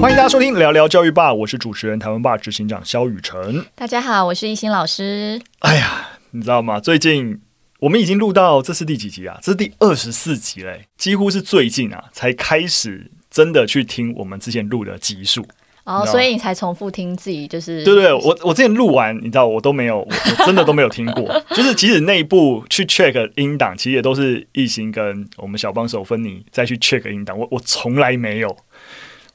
[0.00, 3.64] 欢迎大家收听聊聊教育吧，我是主持人台湾爸执行长肖雨辰。
[3.74, 5.40] 大家好，我是一心老师。
[5.58, 6.78] 哎呀，你知道吗？
[6.78, 7.40] 最近
[7.80, 9.38] 我们已经录到这是第几集啊？
[9.42, 15.44] 这是第二十四集嘞，几乎是最近啊才开始真的去听我们之前录的集数。
[15.82, 21.24] 哦，所以你才重复听自己，就是对对，我我之前录完，你知道我都没有，我，我真的都没有听过。
[21.56, 28.54] 就是即使内部去 check 音档，其实也都是一心跟我们小帮手芬妮再去 check 音档，我我从来没有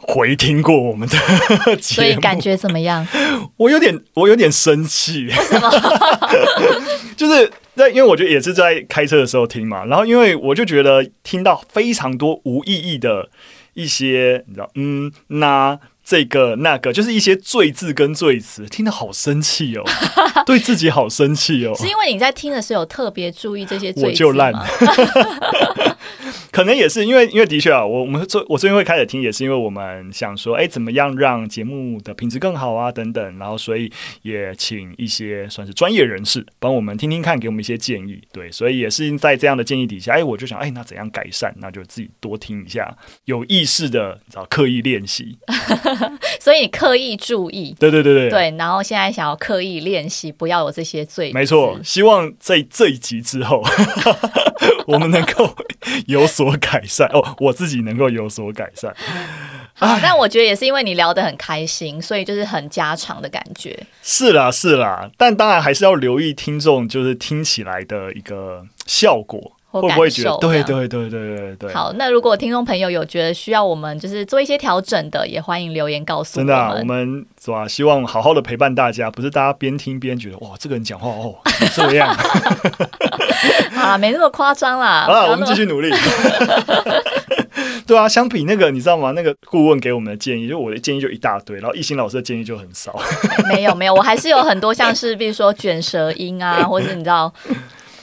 [0.07, 1.17] 回听过我们的
[1.75, 3.07] 节目，所以感觉怎么样？
[3.57, 5.71] 我有点我有点生气，为什么？
[7.17, 13.29] 就是在因为我觉得也是在开车的时候听嘛，然后因为我就觉得听到非常多无意义的
[13.73, 15.79] 一些，你知道，嗯，那。
[16.03, 19.83] 这个那个就是一些罪字跟罪词，听得好生气哦，
[20.45, 21.73] 对自己好生气哦。
[21.75, 24.07] 是因为你在听的时候有特别注意这些罪字吗？
[24.07, 24.53] 我就烂。
[26.51, 33.39] 可能也是因为，因为的确啊，我我们最我最近会开始听，也是因为我们想说，哎，怎么样让节目的品质更好啊，等等。
[33.39, 38.21] 然后，所以也请一些算是专业人士帮我们听听看，给我们一些建议。
[38.31, 41.51] 对，所以也是在这样的建议底下，哎，我就想，哎，那怎样改善？
[41.57, 42.95] 那就自己多听一下，
[43.25, 45.35] 有意识的找刻意练习。
[46.39, 48.57] 所以你刻意注意，对对对对，对。
[48.57, 51.31] 然后现在想要刻意练习，不要有这些罪。
[51.33, 53.61] 没错，希望在这一集之后，
[54.87, 55.53] 我们能够
[56.07, 56.53] 有所。
[56.63, 58.95] 改善哦，我自己能够有所改善。
[59.73, 63.77] 好，但我觉得也是因为你聊得很开心，所以就是很家常的感觉。
[64.01, 69.53] 是啦，是啦，但当然还是要留意听众，就是听起来的一个效果。
[69.81, 70.37] 会不会觉得？
[70.37, 71.73] 对对对对对对。
[71.73, 76.47] 好，那如果听众朋友有觉得需要我们就是做一些调整的，也欢迎留言告诉我们。
[76.47, 77.67] 真的、啊，我们是吧？
[77.67, 81.35] 希望好好的陪伴大家，不是大家边听边觉得哇，这个人讲话哦
[81.73, 82.13] 这样。
[83.73, 85.05] 好，没那么夸张啦。
[85.09, 85.89] 好了，我们继续努力。
[87.85, 89.11] 对啊，相比那个，你知道吗？
[89.11, 92.97] 那个顾问给我们的建议，就我的建议就一大堆，然后艺兴老师的建议就很少。
[93.49, 97.33] 没有没有，我还是有很多，像是比如说卷舌音啊，或者你知道。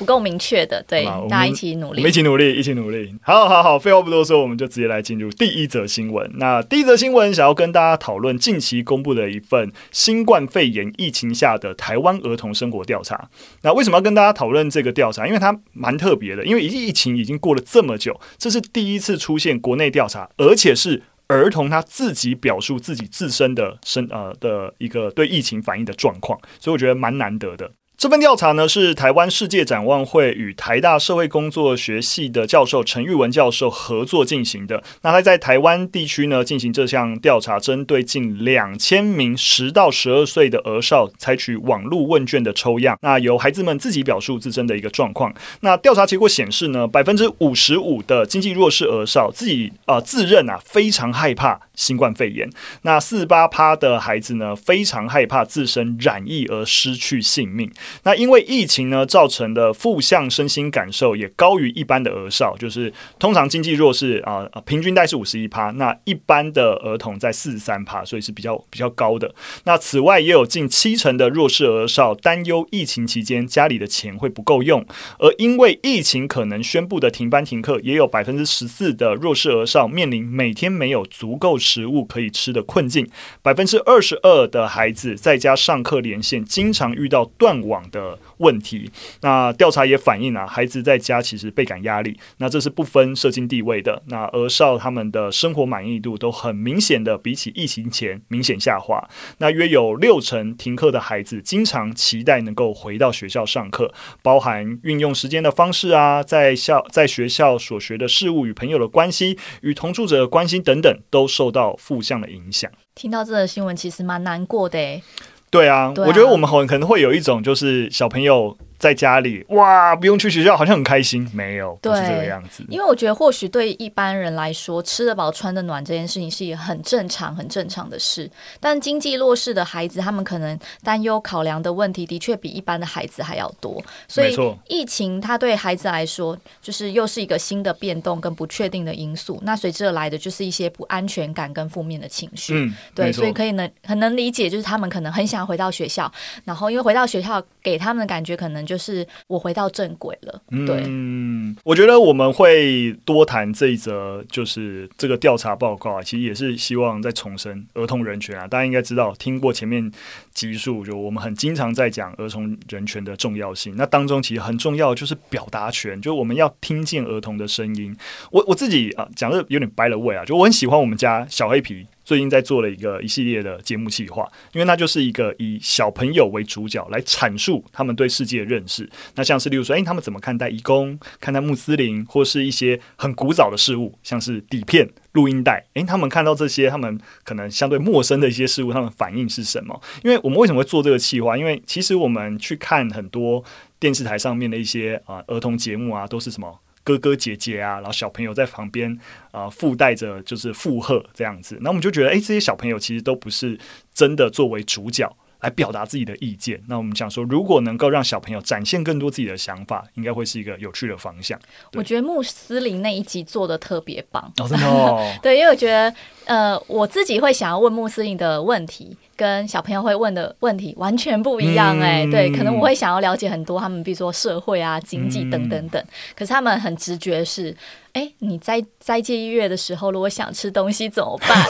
[0.00, 3.14] 不够明确的，对，大家一起努力，我们一起努力，一起努力。
[3.20, 6.30] 好，好，好，废话不多说，我们就直接来进入第一则新闻。
[6.36, 13.28] 那第一则新闻想要跟大家讨论近期公布的一份新冠肺炎疫情下的台湾儿童生活调查。
[13.60, 15.26] 那为什么要跟大家讨论这个调查？
[15.26, 27.70] 因为它蛮特别的，因为疫情已经过了这么久，这是第一次出现国内调查，而且是儿童他自己表述自己自身的身呃的一个对疫情反应的状况，所以我觉得蛮难得的。
[28.00, 34.82] 这份调查呢，是台湾世界展望会与台大社会工作学系的教授陈玉文教授合作进行的。
[35.02, 42.98] 那他在台湾地区呢进行这项调查，针对近两千名十到十二岁的儿少，采取网络问卷的抽样。
[43.02, 45.34] 那由孩子们自己表述自身的一个状况。
[45.60, 52.46] 那调查结果显示呢，百分之五十五的经济弱势儿少自己啊、自认啊非常害怕新冠肺炎。
[52.82, 57.72] 那四八趴的孩子呢非常害怕自身染疫而失去性命。
[58.02, 69.34] 那因为疫情呢，造成的负向身心感受也高于一般的儿少，就是通常经济弱势啊，平均带是五十一趴，那一般的儿童在四十三趴，所以是比较比较高的。
[69.64, 74.84] 那此外，也有近七成的弱势儿少担忧疫情期间家里的钱会不够用，
[75.18, 83.08] 而因为疫情可能宣布的停班停课，也有百分之十四的弱势儿少面临每天没有足够食物可以吃的困境，
[83.42, 87.80] 百分之二十二的孩子在家上课连线，经常遇到断网。
[87.90, 88.88] 的问题，
[89.22, 94.00] 那调查也反映啊，孩子在家其实倍感压力，那这是不分社经地位的。
[94.06, 99.02] 那儿少他们的生活满意度都很明显的比起疫情前明显下滑。
[99.38, 103.92] 那约有六成停课的孩子经常期待能够回到学校上课，
[104.22, 112.70] 包含运用时间的方式啊，在校在学校所学的事物与朋友的关系、与同住者的关系等等，都受到负向的影响。
[112.94, 115.02] 听到这个新闻，其实蛮难过的诶。
[115.50, 118.56] 对啊，对啊，我觉得我们很可能会有一种，就是小朋友。
[118.80, 121.30] 在家里哇，不用去学校，好像很开心。
[121.34, 122.64] 没有，不是这个样子。
[122.70, 128.28] 因为我觉得，或许对一般人来说，吃得饱、穿得暖这件事情是一个很正常、很正常的事。
[128.58, 133.84] 但经济弱势的孩子，他们可能担忧、考量的问题，的确比一般的孩子还要多。
[134.08, 134.34] 所以，
[134.66, 139.38] 疫情它对孩子来说，就是又是一个新的变动跟不确定的因素。
[139.42, 142.54] 那随之而来的，就是一些不安全感跟负面的情绪。
[142.54, 146.10] 嗯，对，所以可以能很能理解，就是他们可能很想回到学校，
[146.46, 148.69] 然后因为回到学校给他们的感觉，可能。
[148.70, 150.40] 就是我回到正轨了。
[150.64, 158.46] 对，嗯，我觉得我们会多谈这一则，就是这个调查报告啊，其实也是希望再重申儿童人权啊。
[158.46, 159.90] 大家应该知道，听过前面
[160.32, 163.74] 集数，就我们很经常在讲儿童人权的重要性。
[163.76, 167.96] 那当中其实很重要就是表达权，就我们要听见儿童的声音。
[168.30, 171.88] 我我自己啊讲的有点 by the way 啊，就我很喜欢我们家小黑皮。
[172.10, 178.90] 最近在做了一个一系列的节目企划，因为那就是一个以小朋友为主角来阐述他们对世界的认识。
[179.14, 189.80] 那像是例如说，诶，他们怎么看待义工、看待穆斯林，或是一些很古早的事物，像是底片、录音带，诶，他们看到这些，他们可能相对陌生的一些事物，他们反应是什么？
[190.02, 191.38] 因为我们为什么会做这个计划？
[191.38, 193.44] 因为其实我们去看很多
[193.78, 196.58] 电视台上面的一些啊、儿童节目啊，都是什么？
[196.98, 198.92] 哥哥姐姐啊，然后小朋友在旁边
[199.30, 203.58] 啊、呃、附带着就是附和这样子，那我们就觉得，哎，这些小朋友其实都不是
[203.94, 205.10] 真的作为主角
[205.40, 206.62] 来表达自己的意见。
[206.68, 211.38] 那我们想说，如果能够让小朋友展现更多自己的想法，应该会是一个有趣的方向。
[211.74, 215.94] 我觉得穆斯林那一集做的特别棒，哦，真的哦，对，因为我觉得，
[216.26, 218.96] 呃，我自己会想要问穆斯林的问题。
[219.20, 225.78] 跟小朋友会问的问题完全不一样哎、欸，嗯、对，可能我会想要了解很多他们，比如说社会啊、经济等等等。
[225.82, 227.54] 嗯、可是他们很直觉是，
[227.92, 231.44] 哎、欸，你在斋戒月的时候，如果想吃东西怎么办？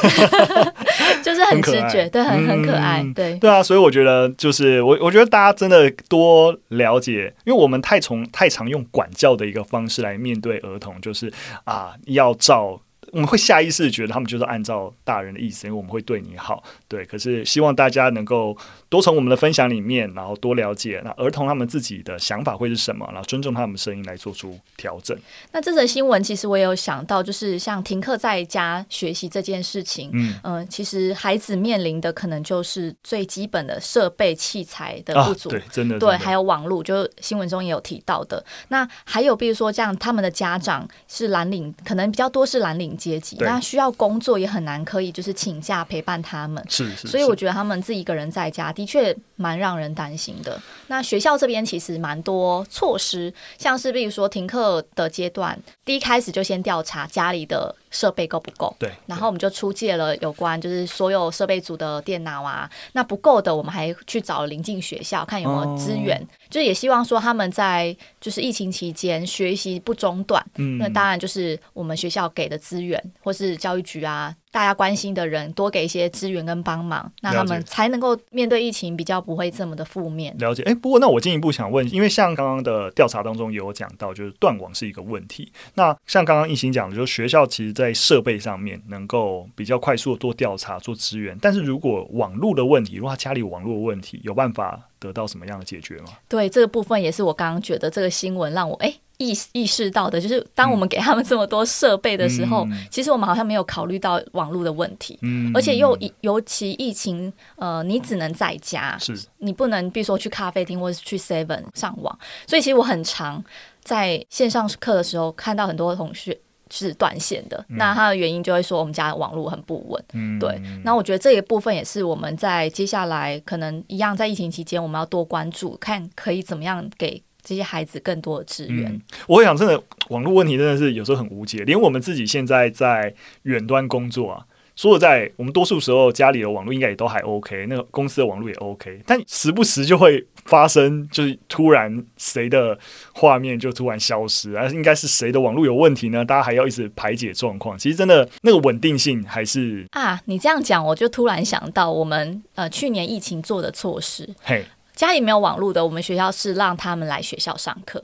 [1.22, 3.62] 就是很直觉，对，很很可爱，嗯、对，对啊。
[3.62, 11.32] 所以我觉得，就是我我觉得大家真的多了解，因为我们太从太常用管教的一个方式来面对儿童，就是
[11.62, 12.80] 啊，要照。
[13.12, 17.04] 我们会下意识觉得他们就是按照大人的意思，因为我们会对你好，对。
[17.04, 18.56] 可是希望大家能够
[18.88, 25.18] 多从我们的分享里面，然后多了解那儿童他们自己的想法会是什么，然后尊重他们的声音来做出调整。
[25.50, 30.10] 那这则新闻其实我也有想到，就是像停课在家学习这件事情，
[30.44, 38.44] 嗯其实孩子面临的可能就是最基本的设备器材的不足，啊、对，真的对，还有网络，就新闻中也有提到的。
[38.68, 42.96] 那还有比如说这样，他们的家长是蓝领，可能比较多是蓝领。
[43.00, 46.62] 阶级，那需要工作也很难，可以就是请假陪伴他们。
[46.68, 50.60] 是所以我觉得他们自己一个人在家的确蛮让人担心的。
[50.88, 58.74] 那学校这边其实蛮多措施，像是比如说停课的阶段，第一开始就先调查家里的设备够不够。
[58.78, 70.44] 对，然后我们就出借了有关就是所有设备组的电脑啊，那不够的我们还去找邻近学校看有没有资源，哦、就也希望说他们在就是疫情期间学习不中断。
[70.56, 73.00] 嗯，那当然就是我们学校给的资源。
[73.22, 80.36] 或是教育局啊，大家关心的人多给一些资源跟帮忙，那他们才能够面对疫情比较不会这么的负面。
[80.38, 85.52] 了解，哎，不过那我进一步想问，因为像刚刚的调查当中也有讲到，就是断网是一个问题。
[85.74, 96.08] 那像刚刚亦欣讲的，就是学校其实在设备上面能够比较快速的做调查、做资源，但是如果网络的问题，如果他家里有网络的问题，有办法得到什么样的解决吗？
[96.28, 98.88] 对，这个部分也是我刚刚觉得这个新闻让我哎。
[98.88, 109.14] 诶意意识到的，就是当我们给他们这么多设备的时候，嗯、其实我们好像没有考虑到网络的问题，嗯、而且又尤其疫情，呃，你只能在家，是。
[109.38, 113.44] 你不能，比如说去咖啡厅或者是去 Seven 上网，所以其实我很常
[113.84, 116.38] 在线上课的时候看到很多同学
[116.70, 127.22] 是断线的，嗯、那他的原因就会说我们家的网络很不稳，嗯、对，那我觉得这一部分也是我们在接下来可能一样在疫情期间，我们要多关注，看可以怎么样给。
[127.42, 134.44] 这些孩子更多的资源，嗯，我想真的网络问题真的是有时候很无解，连我们自己现在在远端工作啊，
[134.76, 142.78] 说实在，我们多数时候家里的网络应该也都还 OK，那个公司的网络也 OK，但时不时就会发生，就是突然谁的
[143.12, 146.24] 画面就突然消失，而应该是谁的网络有问题呢？
[146.24, 154.64] 大家还要一直排解状况，其实真的那个稳定性还是啊，你这样讲，我就突然想到我们呃去年疫情做的措施，嘿。
[155.00, 157.98] 家里没有网络的，我们学校是让他们来学校上课。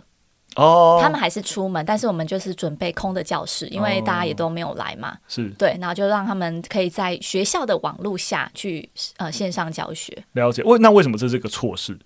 [0.54, 5.14] 哦，oh, 他们还是出门，但是我们就是准备空的教室，因为大家也都没有来嘛。
[5.28, 8.88] 是，oh, 对，然后就让他们可以在学校的网络下去
[9.18, 10.24] 呃线上教学。
[10.32, 11.98] 了解，为那为什么这是个措施？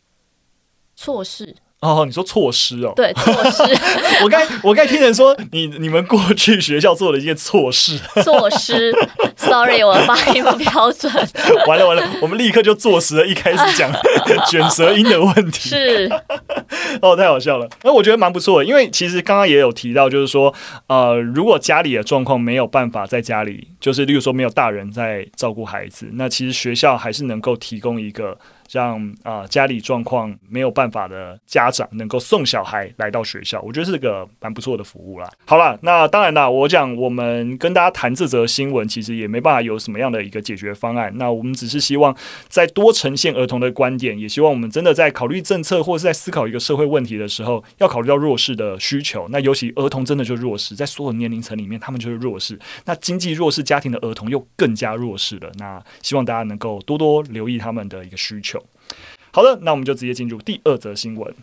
[0.97, 1.55] 措施。
[1.81, 2.93] 哦，你说措施哦？
[2.95, 3.63] 对，措施。
[4.23, 7.99] 我刚我刚听人说你你们过去学校做了一件措施。
[8.23, 8.93] 措施
[9.37, 11.11] ，sorry，我的发音不标准。
[11.67, 13.91] 完了完了，我们立刻就坐实了一开始讲
[14.51, 15.71] 卷舌音的问题。
[15.71, 16.13] 是。
[17.01, 17.67] 哦，太好笑了。
[17.83, 20.53] 那我觉得蛮不错的，因为其实刚刚也有提到，就是说，
[20.87, 28.37] 呃，如果家里的状况没有办法在家里，就是例如说没有大人在照顾孩子，那其实学校还是能够提供一个。
[28.71, 35.29] 让啊、家里状况没有办法的家长能够送小孩来到学校，我觉得是个蛮不错的服务啦。
[35.45, 41.13] 好了，那当然啦，我讲我们跟大家谈这则新闻，其实也没办法有什么样的一个解决方案。
[41.17, 42.17] 那我们只是希望
[42.49, 49.27] 再多呈现儿童的观点，也希望我们真的在考虑政策或是在思考一个社会问题的时候，要考虑到弱势的需求。
[49.31, 52.59] 那尤其儿童真的就弱势，在所有年龄层里面，他们就是弱势。
[52.85, 55.51] 那经济弱势家庭的儿童又更加弱势了。
[55.59, 58.60] 那希望大家能够多多留意他们的一个需求。
[59.33, 61.35] 好的，那我们就直接进入第二则新闻。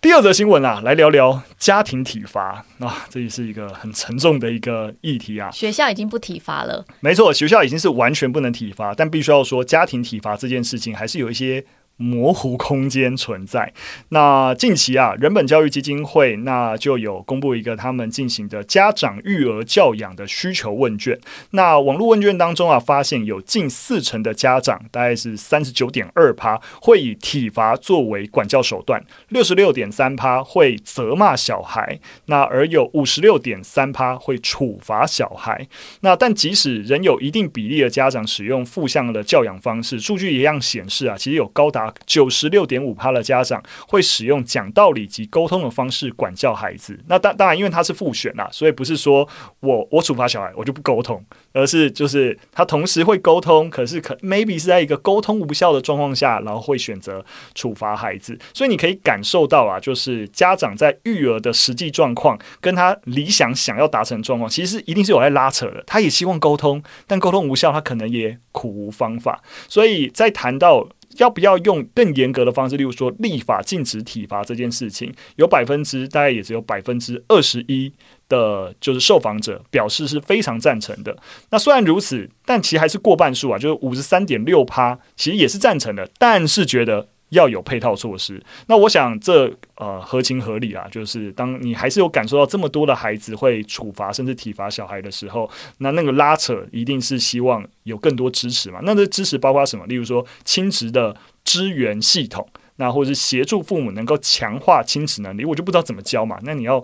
[0.00, 5.50] 第二则新闻啊，来聊聊家庭体罚啊，这也是一个很沉重的一个议题啊。
[5.50, 11.64] 学校已经不体罚了，没错，学校已经是完全不能体罚，但必须要说，家庭体罚这件事情还是有一些。
[11.96, 13.72] 模糊空间存在。
[14.08, 21.18] 那近期啊，人本教育基金会那就有公布一个他们进行的家长育儿教养的需求问卷。
[21.50, 35.68] 那网络问卷当中啊，发现有近四成的家长，大概是三十九点二趴，会以体罚作为管教手段；六十六点三趴会责骂小孩；那而有五十六点三趴会处罚小孩。
[36.00, 41.83] 那但即使仍有一定比例的家长使用负向的教养方式，数据一样显示啊，其实有高达。
[42.06, 46.98] 九十六点五趴的家长会使用讲道理及沟通的方式管教孩子。
[47.08, 49.28] 那当当然，因为他是复选啦，所以不是说
[49.60, 51.22] 我我处罚小孩我就不沟通，
[51.52, 57.24] 而是就是他同时会沟通，可是可 maybe 是在一个沟通无效的状况下，然后会选择
[57.54, 58.38] 处罚孩子。
[58.52, 65.82] 所以你可以感受到啊，就是家长在育儿的实际状况跟他理想想要达成状况，其实一定是有在拉扯的。
[65.86, 69.42] 他也希望沟通，但沟通无效，他可能也苦无方法。
[69.68, 70.86] 所以在谈到
[71.18, 77.92] 要不要用更严格的方式，例如说立法禁止体罚这件事情，有百分之大概也只有百分之二十一
[78.28, 81.16] 的，就是受访者表示是非常赞成的。
[81.50, 87.08] 那虽然如此，但其实还是过半数啊，就是五十三点六趴，其实也是赞成的，但是觉得。
[87.34, 90.88] 要有配套措施，那我想这呃合情合理啊。
[90.90, 95.48] 就是当你还是有感受到这么多的孩子会处罚甚至体罚小孩的时候，
[95.78, 98.80] 那那个拉扯一定是希望有更多支持嘛。
[98.82, 99.86] 那这支持包括什么？
[99.86, 101.14] 例如说亲职的
[101.44, 106.38] 支援系统，那或者是协助父母能够强化亲子能力，我就不知道怎么教嘛。
[106.42, 106.82] 那你要。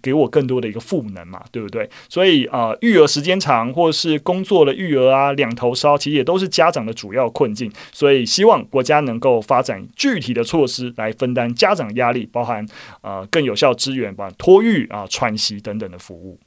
[0.00, 1.88] 给我更多的一个赋能嘛，对不对？
[2.08, 7.70] 所以啊、育儿时间长，或是工作的育儿啊，两头烧，其实也都是家长的主要困境。
[7.92, 12.66] 所以希望国家能够发展具体的措施来分担家长压力，包含
[13.00, 16.38] 呃更有效资源，把托育啊、喘息等等的服务。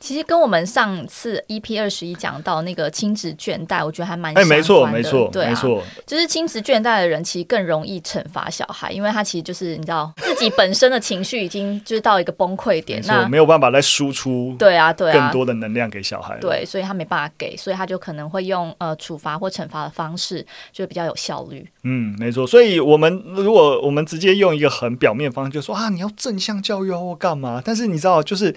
[0.00, 4.32] 其实跟我们上次 EP 二十一讲到那个亲子倦怠，我觉得还蛮。
[4.36, 14.56] 哎，没错，没错，对啊，没错，就是亲子倦怠的人其实更容易惩罚小孩，因为他其实就是你知道自己本身的情绪已经就是到一个崩溃点，那没有办法再输出。
[14.58, 16.38] 对啊，对啊，更多的能量给小孩。
[16.40, 21.68] 对，所以他没办法给，所以他就可能会用呃处罚或惩罚的方式，就比较有效率。
[21.82, 22.46] 嗯，没错。
[22.46, 27.60] 所以我们如果我们直接用一个很表面方式，就说啊，你要正向教育啊或干嘛？
[27.62, 28.56] 但是你知道，就是。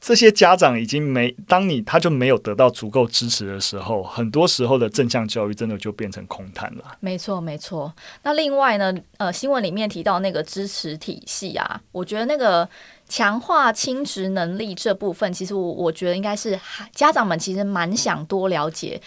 [0.00, 6.84] 这些家长已经没，当你他就没有得到足够支持的时候，很多时候的正向教育真的就变成空谈了。
[7.00, 7.92] 没错，没错。
[8.22, 12.66] 那另外呢，呃，新闻里面提到那个支持体系啊，我觉得那个
[13.10, 16.58] 强化亲职能力这部分，其实我我觉得应该是
[16.94, 18.98] 家长们其实蛮想多了解，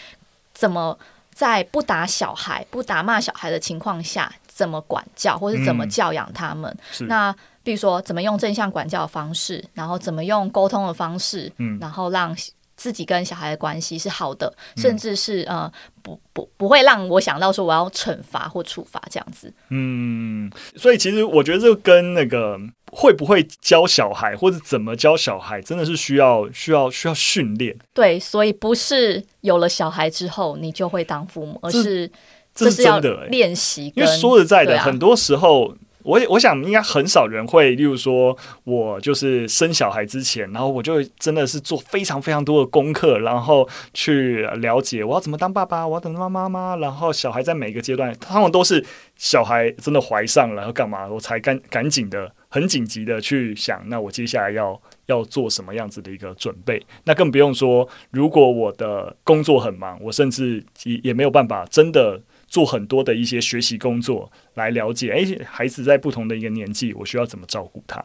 [0.54, 0.96] 怎么
[1.34, 6.70] 在不打小孩、不打骂小孩的情况下，怎么管教或是怎么教养他们。
[7.00, 12.36] 嗯、那比如说，怎么用正向管教的方式，然后怎么用沟通的方式，嗯，然后让
[12.76, 19.52] 自己跟小孩的关系是好的，嗯、甚至是呃，不不不会让我想到说我要惩罚或处罚这样子。
[19.70, 22.60] 嗯，所以其实我觉得这跟那个
[22.92, 27.76] 会不会教小孩或者怎么教小孩，真的是需要需要需要训练。
[27.94, 32.12] 对，所以不是有了小孩之后你就会当父母，而是
[32.54, 33.92] 这是真的练习。
[33.96, 35.76] 因为说实在的，啊、很多时候。
[36.06, 56.86] 我我想应该很少人会，例如说，我就是生小孩之前，然后我就真的是做非常非常多的功课，然后去了解我要怎么当爸爸，我要怎么当妈妈，然后小孩在每个阶段，他们都是小孩真的怀上了，然后干嘛，我才赶赶紧的、很紧急的去想，那我接下来要要做什么样子的一个准备？
[57.06, 62.20] 那更不用说，如果我的工作很忙，我甚至也也没有办法真的。
[62.54, 68.00] 做很多的一些学习工作来了解，诶，孩子在不同的一个年纪，我需要怎么照顾他？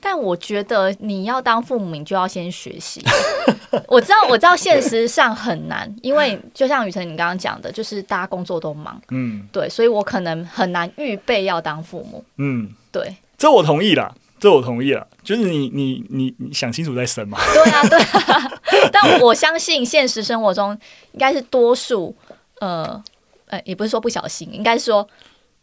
[0.00, 3.00] 但我觉得你要当父母，你就要先学习。
[3.86, 18.60] 我知道，我知道，现实上很难，因为就像雨辰你刚刚讲的，就是大家工作都忙，嗯，对，所以我可能很难预备要当父母，嗯，对，这我同意了，这我同意了，就是你你你你想清楚再生嘛， 对啊，对啊，
[18.92, 20.76] 但我相信现实生活中
[21.12, 22.12] 应该是多数，
[22.58, 23.00] 呃。
[23.48, 25.08] 呃，也不是说不小心，应该说，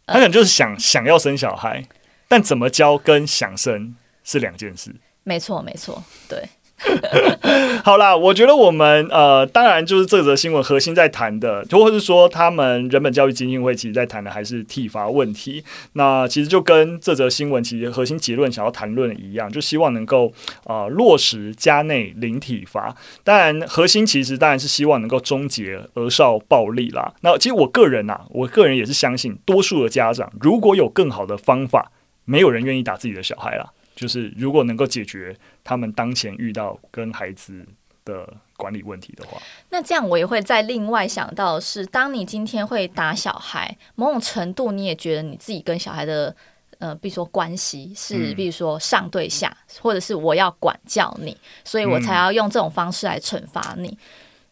[0.06, 1.84] 呃、他可能就是想想要生小孩，
[2.28, 4.94] 但怎么教跟想生是两件事。
[5.22, 6.48] 没错，没错，对。
[7.84, 15.64] 好啦，我觉得我们呃，当然就是这则新闻核心在谈的，或者是说他们人本教育基金会其实在谈的还是体罚问题。
[15.92, 20.32] 那其实就跟这则新闻其实核心结论想要谈论的一样，就希望能够
[20.64, 22.94] 呃落实家内零体罚。
[23.22, 27.14] 当然，核心其实当然是希望能够终结儿少暴力啦。
[27.22, 31.92] 那其实我个人呐、啊，我个人也是相信，多数的家长如果有更好的方法。
[32.26, 33.66] 没有人愿意打自己的小孩啦。
[33.94, 37.64] 就是如果能够解决他们当前遇到跟孩子
[38.04, 46.34] 的管理问题的话，那这样我也会再另外想到是，当你今天会打小孩，某种程度你也觉得你自己跟小孩的
[46.78, 53.88] 呃，比如说关系是，比如说上对下，嗯、或者是我要管教你，所以我才要用这种方式来惩罚你。
[53.88, 53.98] 嗯、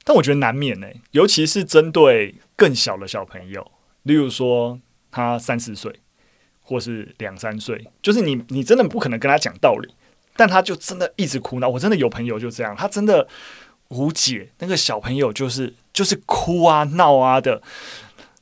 [0.05, 3.71] 但我觉得难免呢、欸，尤其是针对更小的小朋友，
[4.05, 4.81] 例如说
[5.11, 6.01] 他三四岁。
[6.63, 9.95] 或是两三岁，就是你，你真的不可能跟他讲道理，
[10.37, 11.69] 但他就真的一直哭闹。
[11.69, 13.27] 我真的有朋友就这样，他真的
[13.89, 14.49] 无解。
[14.59, 17.61] 那个小朋友就是就是哭啊闹啊的。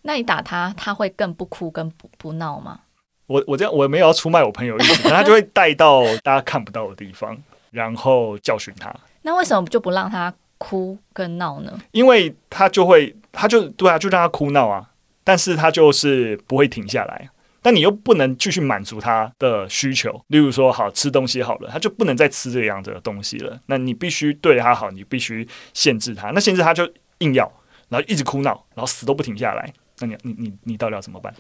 [0.02, 2.80] 那你打他，他会更不哭跟不不闹吗？
[3.26, 7.36] 我我这样我没有要出卖我朋友意思，他就会带到大家看不到的地方，
[7.70, 8.94] 然后教训他。
[9.22, 11.78] 那为什么就不让他哭跟闹呢？
[11.92, 14.90] 因为他就会，他就对啊，就让他哭闹啊，
[15.22, 17.28] 但是他就是不会停下来。
[17.62, 23.58] 但你又不能继续满足他的需求，例如说，好吃东西好了，他就不能再吃这样子的东西了。
[23.66, 26.30] 那你必须对他好，你必须限制他。
[26.30, 27.50] 那限制他就硬要，
[27.88, 29.72] 然后一直哭闹，然后死都不停下来。
[29.98, 31.34] 那你你你你到底要怎么办？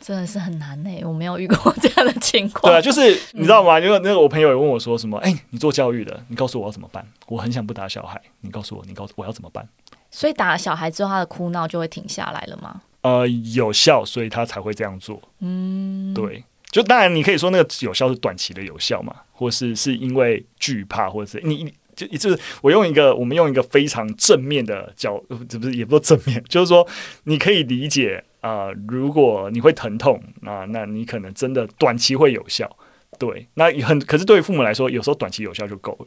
[0.00, 2.72] 真的是很难呢，我没有遇过这样的情况。
[2.72, 3.78] 对啊，就是你知道吗？
[3.78, 5.18] 因为那个我朋友也问我说什么？
[5.18, 7.06] 哎，你做教育的，你告诉我要怎么办？
[7.26, 9.68] 我很想不打小孩，你告诉我，你告诉我要怎么办？
[10.10, 12.80] 所以打了小孩之后，他的哭闹就会停下来了吗？
[13.02, 15.20] 呃，有效，所以他才会这样做。
[15.40, 26.86] 嗯，对，就当然你可以说那个有效是短期的有效嘛，或是是因为惧怕，或者是你你就就是我用一个我们用一个非常正面的角，这不是也不是正面， 就是说
[27.24, 32.70] 你可以理解啊、呃，如果你会疼痛啊、呃，那你可能真的短期会有效。
[33.18, 35.92] 对，那很可是对于父母来说，有时候短期有效就够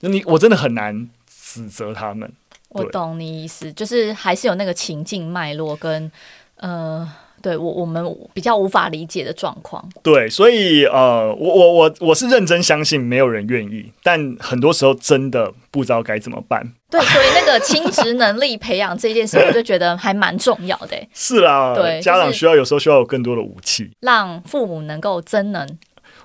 [0.00, 2.32] 那你我真的很难指责他们。
[2.74, 6.10] 我懂你意思，就是还是有那个情境脉络跟
[6.56, 7.08] 呃，
[7.40, 9.88] 对我我们比较无法理解的状况。
[10.02, 16.74] 对，所以呃，我我我我是认真相信没有人愿意，但很多时候真的不知道该怎么办。
[16.90, 20.96] 对，所以那个亲职能力培养这件事，我就觉得还蛮重要的。
[21.14, 25.64] 是啦，对，家长需要有时候需要有更多的武器，让父母能够真能。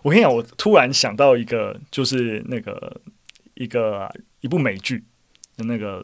[0.01, 2.99] 我跟你讲，我突然想到一个，就是那个
[3.53, 4.09] 一个
[4.41, 5.03] 一部美剧
[5.55, 6.03] 的那个。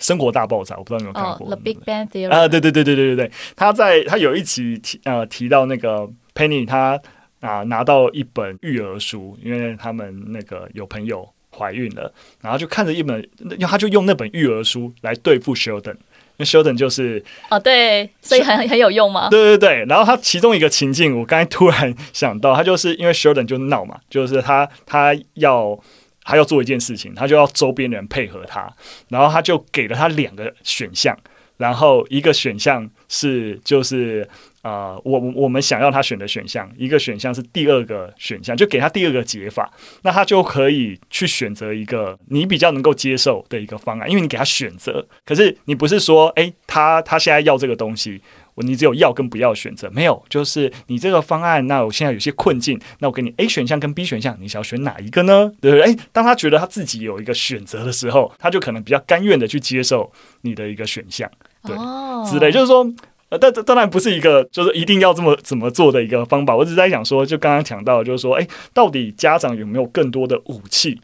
[0.00, 1.46] 生活大爆炸，我不知道你有没有看过。
[1.46, 7.00] Oh, The Big Bang Theory 啊，对对对对对对对，他在他有一集提呃提到那个 Penny，他
[7.40, 13.26] 啊拿到一本育儿书，因为他们那个有朋友怀孕了，然后就看着一本，
[13.60, 19.28] 他就用那本育儿书来对付 Sheldon，因为 Sheldon 就是哦对，所以很很有用吗？
[19.32, 25.78] 对对对，然后他其中一个情境，我刚才突然想到，他就是因为 Sheldon 就闹嘛，就是他他要。
[26.24, 28.72] 他要做一件事情，他就要周边的人配合他，
[29.08, 31.16] 然后他就给了他两个选项，
[31.58, 34.26] 然后一个选项是就是
[34.62, 39.70] 呃，我我们想要他选的选项，一个选项是第二个选项，就给他第二个解法，
[40.02, 48.22] 那他就可以去选择一个你比较能够接受的一个方案，因为你给他选择，可是你不是说，哎，他他现在要这个东西。
[48.62, 51.66] 你只有要跟不要选择，没有，就是你这个方案。
[51.66, 55.50] 那我现在有些困境，那我给你 A 选项跟 B 选项，你想要选哪一个呢？
[55.60, 55.86] 对不对？
[55.86, 60.12] 诶，当他觉得他自己有一个选择的时候，他就可能比较甘愿的去接受
[60.42, 61.30] 你的一个选项，
[61.64, 62.52] 对，哦、之类。
[62.52, 62.86] 就是说，
[63.30, 66.54] 呃，但当然不是一个就是一定要这么怎么做的一个方法。
[66.54, 71.00] 我只是在想说，就刚刚讲到，就是说，诶，到底家长有没有更多的武器？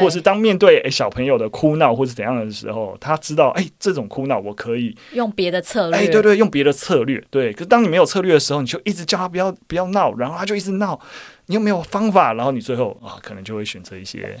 [0.00, 7.52] 或是当面对诶小朋友的哭闹或是怎样的时候，他知道诶这种哭闹我可以用别的策略，诶对对，用别的策略，对。
[7.52, 10.98] 可是当你没有策略的时候，你就一直叫他不要不要闹，然后他就一直闹，
[11.46, 14.38] 你又没有方法，然后你最后啊可能就会选择一些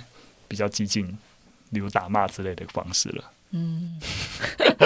[0.48, 1.06] 比较激进，
[1.72, 3.24] 比如打骂之类的方式了。
[3.52, 4.00] 嗯，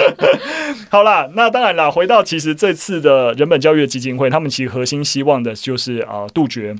[0.91, 6.75] 好啦，那当然了，回到其实这次的人本教育基金会，他们其实核心希望的就是啊杜绝。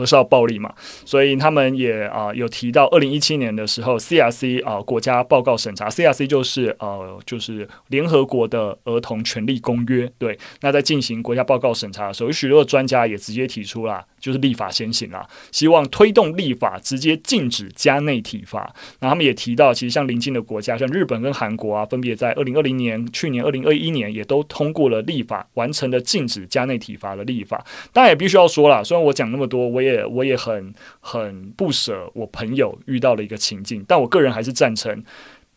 [0.00, 0.72] 儿少暴力嘛，
[1.04, 14.04] 所以他们也啊、有提到，二零一七年的时候，CRC 啊、国家报告审查，CRC 就是呃就是联合国的儿童权利公约，对，那在进行国家报告审查的时候，有许多专家也直接提出了。
[14.18, 18.74] 就是立法先行啦，希望推动立法直接禁止加内体罚。
[18.98, 27.64] 那他们也提到，其实像邻近的国家，像日本跟韩国啊，分别在二零二零年、去年二零二一年也都通过了立法，完成了禁止加内体罚的立法。
[27.92, 35.04] 当然也必须要说了，虽然我讲那么多，我也也我也很很不舍我朋友遇到了一个情境，但我个人还是赞成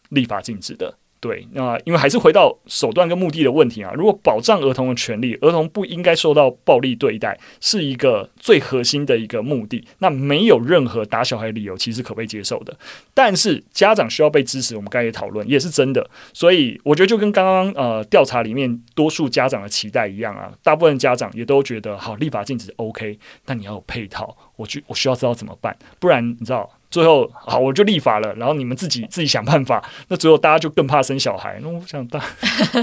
[0.09, 0.97] 立法禁止的。
[1.21, 3.91] 对，那因为还是回到手段跟目的的问题啊。
[3.93, 9.85] 如果保障儿童的权利，儿童不应该受到暴力对待，是一个最核心的一个目的。
[9.97, 12.73] 那没有任何打小孩的理由，其实可被接受的。
[13.13, 16.09] 但是家长需要被支持，我们刚才也讨论，也是真的。
[16.33, 26.69] 所以我觉得就跟刚刚呃调查里面多数家长的期待一样啊，大部分家长也都觉得好，立法禁止 OK，但你要有配套，我去我需要知道怎么办，不然你知道。
[26.89, 29.83] 最后，好，我就立法了，然后你们自己自己想办法。
[30.07, 31.59] 那最后大家就更怕生小孩。
[31.61, 32.19] 那我想，大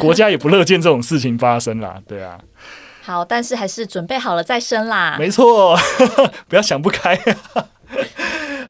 [0.00, 2.38] 国家也不乐见这种事情发生啦，对啊。
[3.02, 5.16] 好，但是还是准备好了再生啦。
[5.18, 5.76] 没错，
[6.48, 7.18] 不要想不开。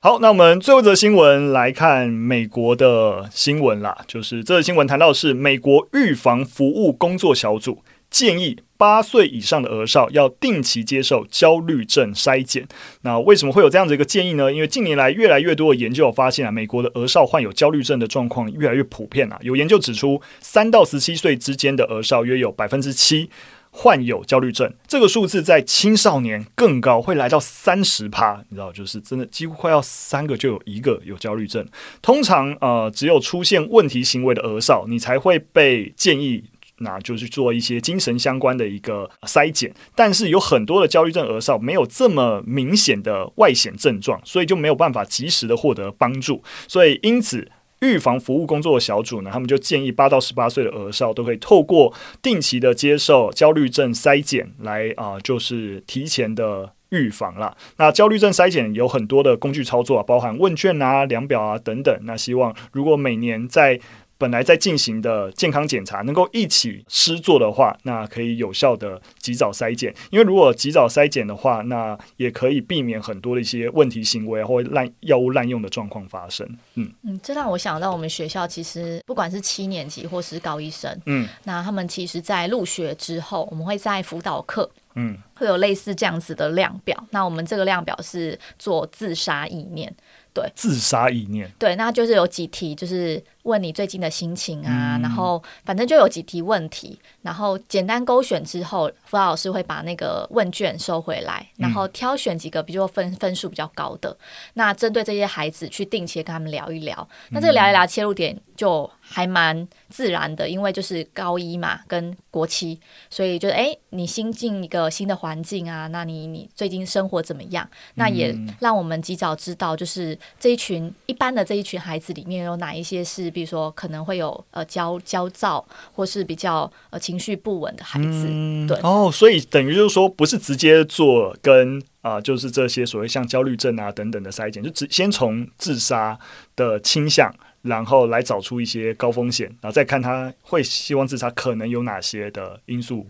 [0.00, 7.82] 好，那我们最后一则新闻来看美国的新闻啦，就是这则新闻谈到的是美国预防服务工作小组。
[8.16, 12.66] 建议八岁以上的儿少要定期接受焦虑症筛检。
[13.02, 14.50] 那为什么会有这样子一个建议呢？
[14.50, 19.38] 因为近年来越来越多的研究发现啊，美国的儿少患有焦虑症的状况越来越普遍啊。
[19.42, 23.28] 有研究指出，三到十七岁之间的儿少约有百分之七
[23.70, 28.42] 患有焦虑症，这个数字在青少年更高，会来到三十趴。
[28.48, 31.66] 你知道，就是真的几乎快要三个就有一个有焦虑症。
[32.00, 36.44] 通常呃，只有出现问题行为的儿少，你才会被建议。
[36.78, 46.42] 那就是做一些精神相关的一个筛检，但是有很多的焦虑症儿少没有这么明显的外显症状，所以就没有办法及时的获得帮助。
[46.68, 57.54] 所以因此，预防服务工作的小组呢，他们就建议八到十八岁的儿少都可以透过定期的接受焦虑症筛检来啊、就是提前的预防啦。
[57.76, 61.98] 那焦虑症筛检有很多的工具操作，包含问卷啊、量表啊等等。
[62.04, 63.78] 那希望如果每年在
[64.18, 69.94] 本来在进行的健康检查能够一起施做的话，那可以有效的及早筛检。
[70.10, 76.48] 因为如果及早筛检的话，那也可以避免很多的一些问题行为或滥药物滥用的状况发生。
[76.74, 86.96] 嗯嗯，这让我想到我们学校其实不管是七年级或是高一生，嗯，那他们其实在入学之后，我们会在辅导课，嗯，会有类似这样子的量表。
[87.10, 89.94] 那我们这个量表是做自杀意念，
[90.32, 93.22] 对，自杀意念，对，那就是有几题就是。
[93.46, 104.14] 问你最近的心情啊，然后反正就有几题问题，然后简单勾选之后，辅导老师会把那个问卷收回来，然后挑选几个，比如说分分数比较高的，
[104.54, 107.08] 那针对这些孩子去定期跟他们聊一聊。
[107.30, 117.68] 那这个聊一聊切入点就还蛮自然的，因为就是高一嘛，跟国七，所以就是哎，你新进一个新的环境啊，那你你最近生活怎么样？
[117.94, 123.35] 那也让我们及早知道，就是这一群一般的这一群孩子里面有哪一些是。
[123.36, 136.18] 比如说，可能会有呃焦焦躁，或是比较呃情绪不稳的孩子，嗯、对哦，所以等于就是说，不是直接做跟啊、呃，就是这些所谓像焦虑症啊等等的筛检，就只先从自杀
[136.56, 143.06] 的倾向，然后来找出一些高风险，然后再看他会希望自杀可能有哪些的因素，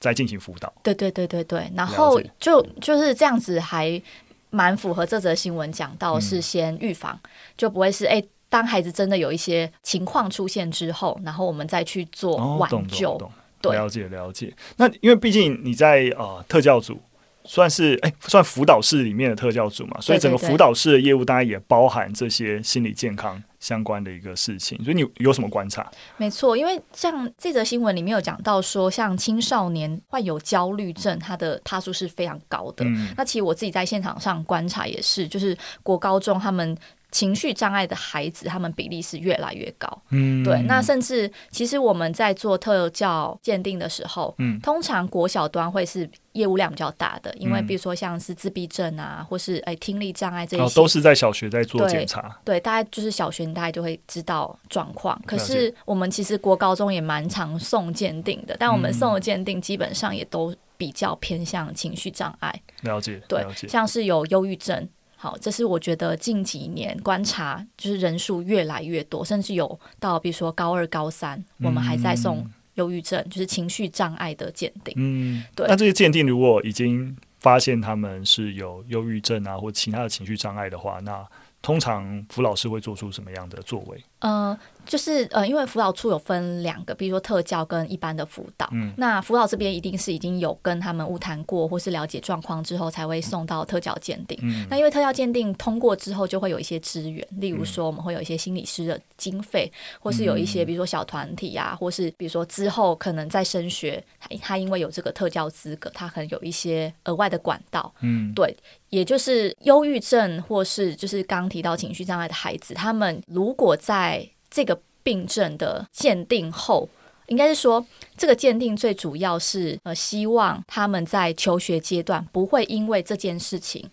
[0.00, 0.72] 再进行辅导。
[0.82, 4.02] 对对对对对，然后就就是这样子，还
[4.50, 8.20] 蛮符合这则新闻讲到是先预防，嗯、就不会是哎。
[8.50, 13.12] 当孩子真的有一些情况出现之后，然后我们再去做挽救。
[13.12, 13.30] 哦、
[13.62, 14.52] 对，了解了解。
[14.76, 17.00] 那因为毕竟你在呃特教组
[17.44, 24.82] 算是哎算辅导室里面的特教组嘛，所以整个辅导室的业务当然也包含这些心理健康相关的一个事情。
[24.82, 25.88] 所以你有什么观察？
[26.16, 32.84] 没错，因为像这则新闻里面有讲到说，像青少年患有焦虑症，他的趴数是非常高的。
[32.84, 36.76] 嗯、那其实我自己在现场上观察也是，就是国高中他们。
[37.12, 40.02] 情绪障碍的孩子，他们比例是越来越高。
[40.10, 40.62] 嗯，对。
[40.62, 52.22] 那甚至其实我们在做特教鉴定的时候，嗯，通常国小端会是业务量比较大的，因为比如说像是自闭症啊，或是哎听力障碍这些，哦，都是在小学在做检查。
[52.44, 55.20] 对，对，大概就是小学，大概就会知道状况。
[55.26, 62.62] 可是我们其实国高中也蛮常送鉴定的，但我们送的鉴定基本上也都比较偏向情绪障碍。
[62.82, 64.88] 了解，对，像是有忧郁症。
[65.16, 72.42] 好，这是我觉得近几年观察，就是人数越来越多，甚至有到比如说高二、高三，嗯、我们还在送
[72.74, 74.94] 忧郁症，就是情绪障碍的鉴定。
[74.96, 75.66] 嗯，对。
[75.68, 81.26] 那这些鉴定如果已经发现他们是有忧郁症啊，或其他的情绪障碍的话，那
[81.62, 84.02] 通常辅老师会做出什么样的作为？
[84.20, 88.68] 呃，就是呃，因为辅导处有分两个，比如说特教跟一般的辅导。
[88.72, 94.38] 嗯，那辅导这边一定是已经有跟他们物谈过，或是了解状况之后，才会送到特教鉴定。
[94.42, 104.02] 嗯，那因为特教鉴定通过之后，就会有一些资源，例如说我们会有一些心理师的经费，或是有一些比如说小团体啊，或是比如说之后可能在升学，
[104.42, 107.92] 他因为有这个特教资格，他可能有一些额外的管道。
[108.00, 108.54] 嗯，对，
[108.88, 114.09] 也就是忧郁症或是就是刚提到情绪障碍的孩子，他们如果在
[114.50, 116.88] 这个病症的鉴定后，
[117.26, 117.84] 应该是说
[118.16, 123.88] 这个鉴定最主要是呃，希望他们在求学阶段不会因为这件事情，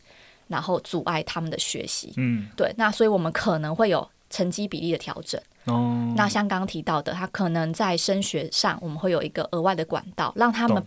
[0.48, 2.14] 然后阻碍他们的学习。
[2.18, 2.74] 嗯，对。
[2.78, 5.40] 那所以我们可能会有成绩比例的调整。
[5.66, 10.84] 哦，那像刚刚提到的，他可能在升学上，我们会有一个额外的管道，让他们。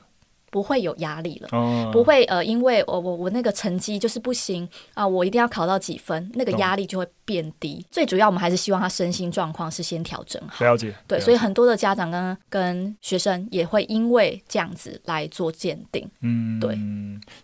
[0.51, 7.85] 不会有压力了，哦、不会呃，因为我我我那个成绩就是不行啊，我一定要考到几分，那个压力就会变低。
[7.91, 10.65] 最主要，我们还是希望他身心状况是先调整好。
[10.65, 16.09] 了解，对，所以很多的家长跟跟学生也会因为这样子来做鉴定。
[16.21, 16.77] 嗯，对。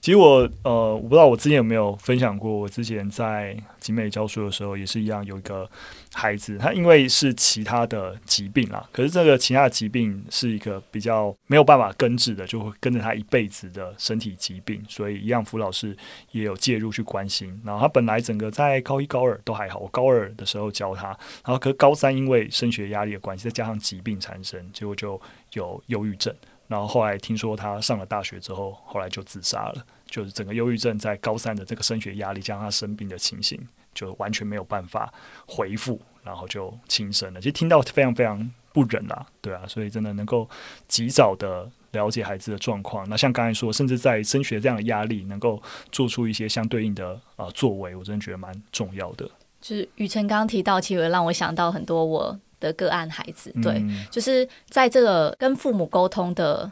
[0.00, 5.68] 其实我呃，我不知道我之前有没有分享过，我之前在集美教书的时候也是一样，有一个
[6.16, 12.96] 孩子，他因为是其他的疾病啊，可是这个其他的疾病是一个比较没有办法根治的，就会跟着。
[13.06, 15.96] 他一辈子的身体疾病，所以一样，辅老师
[16.32, 17.56] 也有介入去关心。
[17.64, 21.06] 然后他本来整个在高一、高二都还好，我高二的时候教他，
[21.44, 25.20] 然后可是高三因为升学压力的关系，再加上疾病缠身，结果就
[25.52, 26.34] 有忧郁症。
[26.66, 29.86] 然后后来听说他上了大学之后，后来就自杀了。
[30.10, 33.60] 就是整个忧郁症在高三的这个升学压力加上他生病的情形，
[33.96, 35.12] 就完全没有办法
[35.48, 37.40] 回复，然后就轻生了。
[37.40, 40.48] 其实听到非常非常不忍啊，对啊，所以真的能够
[40.86, 41.68] 及早的。
[41.92, 49.24] 了解孩子的状况，那像刚才说，甚至在升学这样的压力，能够做出一些相对应的呃作为，我真的觉得蛮重要的。
[49.62, 56.70] 就是雨辰刚刚提到，其实让我想到很多我的个案孩子，对，嗯、就是在这个跟父母沟通的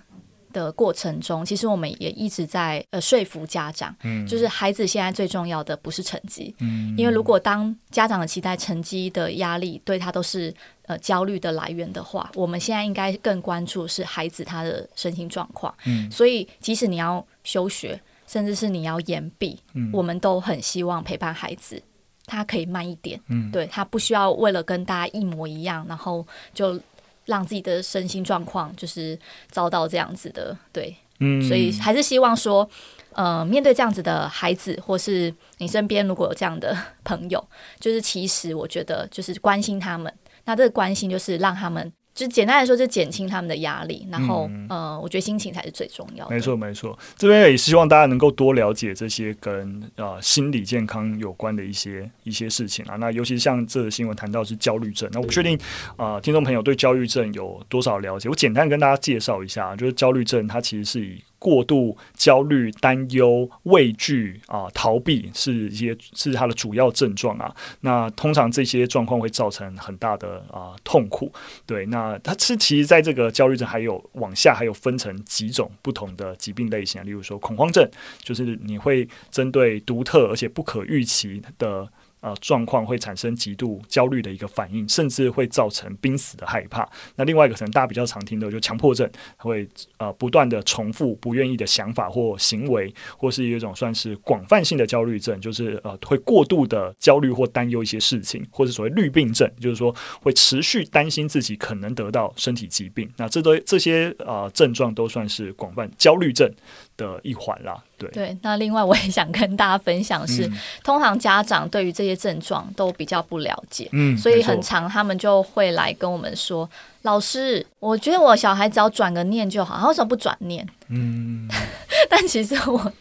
[0.55, 10.55] 的过程中，其实我们也一直在呃说服家长，嗯，就是孩子现在最重要的不是成绩，嗯，因为如果当家长的期待成绩的压力对他都是
[10.87, 21.83] 呃焦虑的来源的话，我们现在应该更关注是孩子他的身心状况，嗯，所以即使你要休学，甚至是你要延毕，嗯，我们都很希望陪伴孩子，
[22.25, 26.81] 他可以慢一点，嗯，对，他不需要为了跟大家一模一样，然后就。
[27.27, 29.19] 让自己的身心状况就是
[29.51, 32.69] 遭到这样子的，对，嗯，所以还是希望说，
[33.13, 37.43] 呃，面对这样子的孩子，或是你身边如果有这样的朋友，
[37.81, 40.13] 就是其实我觉得就是关心他们，
[40.45, 41.93] 那这个关心就是让他们。
[42.15, 46.35] 就简单来说，就减轻他们的压力，然后，嗯、呃，我觉得心情才是最重要的。
[46.35, 46.97] 没错，没错。
[47.17, 52.95] 这边也希望大家能够多了解这些跟呃心理健康有关的一些一些事情啊。
[52.97, 55.59] 那尤其像这个新闻谈到是焦虑症，那我不确定
[55.97, 58.29] 啊、呃，听众朋友对焦虑症有多少了解？
[58.29, 61.21] 我简单跟大家介绍一下，就是焦虑症它其实是以。
[61.45, 67.55] 过度焦虑、担忧、畏惧啊、逃避是一些是它的主要症状啊。
[67.81, 71.31] 那通常这些状况会造成很大的啊痛苦。
[71.67, 77.87] 对，那它是其实在这个焦虑症还有往下还有分成几种不同的疾病类型啊，例如说恐慌症，
[78.23, 81.87] 就是你会针对独特而且不可预期的。
[82.25, 86.89] 呃，状况会产生极度焦虑的一个反应，甚至会造成濒死的害怕。
[87.17, 89.07] 那另外一个可能大家比较常听的，就强迫症，
[89.37, 103.07] 会呃不断的重复不愿意的想法或行为，或是一种算是广泛性的焦虑症，就是呃会过度的焦虑或担忧一些事情，或是所谓绿病症，就是说会持续担心自己可能得到身体疾病。
[103.19, 106.51] 那这都这些呃症状都算是广泛焦虑症
[106.97, 107.83] 的一环啦。
[107.97, 116.69] 对对，那另外我也想跟大家分享是，嗯、通常家长对于这些症状都比较不了解，嗯，所以很常他们就会来跟我们说，
[117.03, 120.67] 老师，我觉得我小孩只要转个念就好，他为什么不转念？
[120.89, 121.49] 嗯，
[122.11, 122.93] 但其实我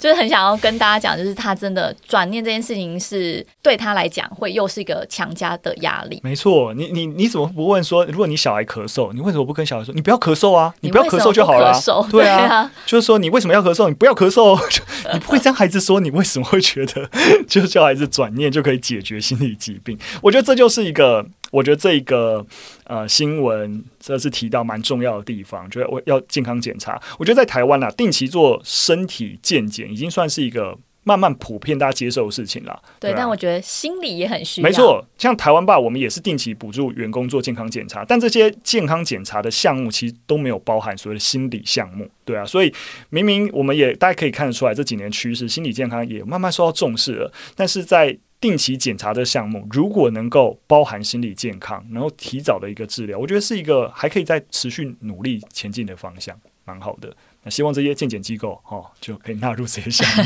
[0.00, 6.18] 就是很想要跟大家讲，就是他真的转念这件事情是对他来讲会又是一个强加的压力。
[6.24, 11.72] 没错，你你你怎么不问说，如果你小孩咳嗽，你为什么不跟小孩说，你不要咳嗽啊，你不要咳嗽就好了？
[12.10, 13.88] 对啊，对啊，就是说你为什么要咳嗽？
[13.88, 14.58] 你不要咳嗽，
[15.12, 17.10] 你不会跟孩子说，你为什么会觉得
[17.46, 19.98] 就叫孩子转念就可以解决心理疾病？
[20.22, 21.26] 我觉得这就是一个。
[21.52, 22.46] 我觉得这一个
[22.90, 27.00] 呃新闻，这是提到蛮重要的地方，就是我要健康检查。
[27.20, 32.82] 我觉得在台湾啊，定期做身体健检已经算是一个慢慢普遍大家接受的事情了。
[32.98, 34.68] 对，对啊，但我觉得心理也很需要。
[34.68, 42.10] 没错，像台湾吧，我们也是定期补助员工做健康检查，但这些健康检查的项目其实都没有包含所谓的心理项目。
[42.24, 42.74] 对啊，所以
[43.10, 57.14] 明明我们也大家可以看得出来，这几年趋势，心理健康也慢慢受到重视了，但是在定期检查的项目，如果能够包含心理健康，然后提早的一个治疗，我觉得是一个还可以再持续努力前进的方向，蛮好的。
[57.42, 60.22] 那希望这些健检机构哦就可以纳入这些项目，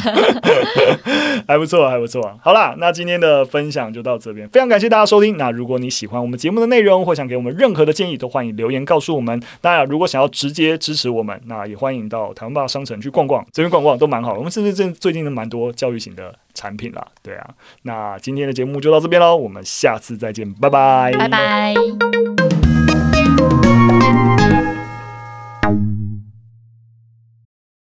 [1.46, 2.38] 还不错，还不错。
[2.42, 5.36] 好啦，那今天的分享就到这边，非常感谢大家收听。
[5.36, 9.40] 那如果你喜欢我们节目的内容，或想给我们任何的建议，都欢迎留言告诉我们。
[9.60, 14.34] 当然，如果想要直接支持我们，那也欢迎到台湾吧商城去逛逛，这边逛逛都蛮好。
[14.34, 17.48] 我们甚至最最近的蛮多教育型的产品啦，对啊。
[17.82, 21.74] 那今天的节目就到这边喽，我们下次再见，拜拜，拜拜。